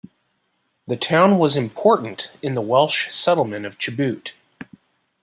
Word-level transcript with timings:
The 0.87 0.97
town 0.97 1.37
was 1.37 1.55
important 1.55 2.31
in 2.41 2.55
the 2.55 2.61
Welsh 2.63 3.11
settlement 3.11 3.67
of 3.67 3.77
Chubut. 3.77 4.31